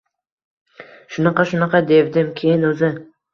Shunaqa-shunaqa 1.17 1.83
devdim, 1.93 2.33
keyin 2.41 2.67
o`zi 2.73 2.91